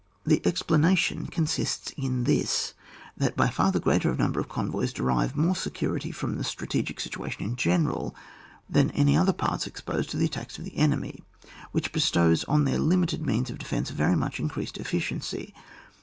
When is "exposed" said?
9.67-10.09